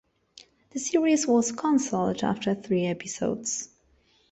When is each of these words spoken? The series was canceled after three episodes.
The 0.71 0.79
series 0.79 1.27
was 1.27 1.51
canceled 1.51 2.23
after 2.23 2.55
three 2.55 2.87
episodes. 2.87 3.69